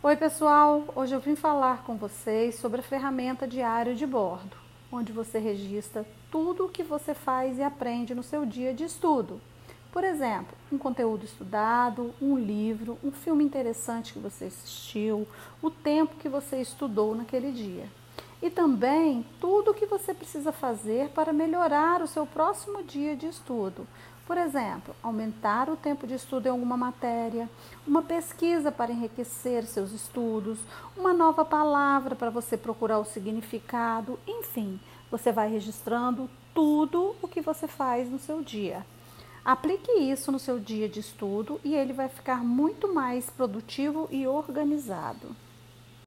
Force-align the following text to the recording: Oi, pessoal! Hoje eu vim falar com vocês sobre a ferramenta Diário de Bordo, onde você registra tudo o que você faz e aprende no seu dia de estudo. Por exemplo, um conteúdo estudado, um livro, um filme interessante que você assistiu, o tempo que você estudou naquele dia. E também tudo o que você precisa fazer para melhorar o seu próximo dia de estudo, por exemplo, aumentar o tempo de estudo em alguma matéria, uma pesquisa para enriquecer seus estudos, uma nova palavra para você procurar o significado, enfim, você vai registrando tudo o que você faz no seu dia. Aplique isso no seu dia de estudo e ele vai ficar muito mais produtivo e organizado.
Oi, 0.00 0.14
pessoal! 0.14 0.84
Hoje 0.94 1.12
eu 1.12 1.18
vim 1.18 1.34
falar 1.34 1.82
com 1.82 1.96
vocês 1.96 2.54
sobre 2.54 2.78
a 2.78 2.84
ferramenta 2.84 3.48
Diário 3.48 3.96
de 3.96 4.06
Bordo, 4.06 4.56
onde 4.92 5.12
você 5.12 5.40
registra 5.40 6.06
tudo 6.30 6.66
o 6.66 6.68
que 6.68 6.84
você 6.84 7.14
faz 7.14 7.58
e 7.58 7.64
aprende 7.64 8.14
no 8.14 8.22
seu 8.22 8.46
dia 8.46 8.72
de 8.72 8.84
estudo. 8.84 9.40
Por 9.90 10.04
exemplo, 10.04 10.56
um 10.70 10.78
conteúdo 10.78 11.24
estudado, 11.24 12.14
um 12.22 12.38
livro, 12.38 12.96
um 13.02 13.10
filme 13.10 13.42
interessante 13.42 14.12
que 14.12 14.20
você 14.20 14.44
assistiu, 14.44 15.26
o 15.60 15.68
tempo 15.68 16.14
que 16.14 16.28
você 16.28 16.60
estudou 16.60 17.16
naquele 17.16 17.50
dia. 17.50 17.88
E 18.40 18.50
também 18.50 19.26
tudo 19.40 19.72
o 19.72 19.74
que 19.74 19.86
você 19.86 20.14
precisa 20.14 20.52
fazer 20.52 21.08
para 21.10 21.32
melhorar 21.32 22.02
o 22.02 22.06
seu 22.06 22.24
próximo 22.24 22.82
dia 22.84 23.16
de 23.16 23.26
estudo, 23.26 23.86
por 24.28 24.36
exemplo, 24.36 24.94
aumentar 25.02 25.70
o 25.70 25.76
tempo 25.76 26.06
de 26.06 26.12
estudo 26.12 26.46
em 26.46 26.50
alguma 26.50 26.76
matéria, 26.76 27.48
uma 27.86 28.02
pesquisa 28.02 28.70
para 28.70 28.92
enriquecer 28.92 29.64
seus 29.64 29.90
estudos, 29.90 30.58
uma 30.94 31.14
nova 31.14 31.46
palavra 31.46 32.14
para 32.14 32.28
você 32.28 32.54
procurar 32.54 32.98
o 32.98 33.06
significado, 33.06 34.18
enfim, 34.28 34.78
você 35.10 35.32
vai 35.32 35.48
registrando 35.50 36.28
tudo 36.54 37.16
o 37.22 37.26
que 37.26 37.40
você 37.40 37.66
faz 37.66 38.10
no 38.10 38.18
seu 38.18 38.42
dia. 38.42 38.84
Aplique 39.42 39.92
isso 39.92 40.30
no 40.30 40.38
seu 40.38 40.60
dia 40.60 40.90
de 40.90 41.00
estudo 41.00 41.58
e 41.64 41.74
ele 41.74 41.94
vai 41.94 42.10
ficar 42.10 42.44
muito 42.44 42.92
mais 42.92 43.30
produtivo 43.30 44.06
e 44.10 44.26
organizado. 44.26 45.34